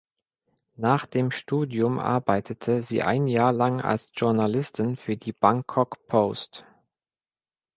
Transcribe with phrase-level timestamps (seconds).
[0.77, 6.65] Nach dem Studium arbeitete sie ein Jahr lang als Journalistin für die Bangkok Post.